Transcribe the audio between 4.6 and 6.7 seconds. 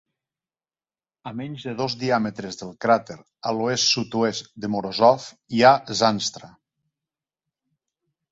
de Morozov, hi ha Zanstra.